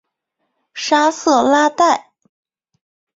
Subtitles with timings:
[0.73, 2.11] 沙瑟拉代。